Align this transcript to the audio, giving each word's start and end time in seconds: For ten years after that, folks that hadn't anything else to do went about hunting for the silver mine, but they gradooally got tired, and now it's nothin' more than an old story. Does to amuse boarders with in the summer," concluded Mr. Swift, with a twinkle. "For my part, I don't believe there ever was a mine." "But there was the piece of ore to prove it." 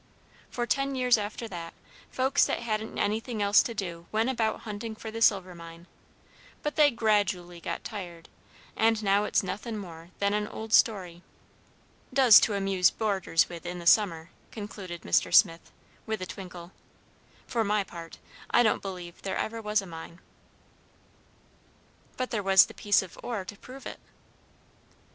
For 0.49 0.65
ten 0.65 0.95
years 0.95 1.15
after 1.15 1.47
that, 1.49 1.75
folks 2.09 2.45
that 2.47 2.61
hadn't 2.63 2.97
anything 2.97 3.39
else 3.39 3.61
to 3.61 3.75
do 3.75 4.07
went 4.11 4.31
about 4.31 4.61
hunting 4.61 4.95
for 4.95 5.11
the 5.11 5.21
silver 5.21 5.53
mine, 5.53 5.85
but 6.63 6.75
they 6.75 6.89
gradooally 6.89 7.61
got 7.61 7.83
tired, 7.83 8.27
and 8.75 9.03
now 9.03 9.25
it's 9.25 9.43
nothin' 9.43 9.77
more 9.77 10.09
than 10.17 10.33
an 10.33 10.47
old 10.47 10.73
story. 10.73 11.21
Does 12.11 12.39
to 12.39 12.55
amuse 12.55 12.89
boarders 12.89 13.47
with 13.47 13.63
in 13.63 13.77
the 13.77 13.85
summer," 13.85 14.31
concluded 14.51 15.03
Mr. 15.03 15.31
Swift, 15.31 15.69
with 16.07 16.19
a 16.19 16.25
twinkle. 16.25 16.71
"For 17.45 17.63
my 17.63 17.83
part, 17.83 18.17
I 18.49 18.63
don't 18.63 18.81
believe 18.81 19.21
there 19.21 19.37
ever 19.37 19.61
was 19.61 19.83
a 19.83 19.85
mine." 19.85 20.19
"But 22.17 22.31
there 22.31 22.41
was 22.41 22.65
the 22.65 22.73
piece 22.73 23.03
of 23.03 23.19
ore 23.21 23.45
to 23.45 23.55
prove 23.55 23.85
it." 23.85 23.99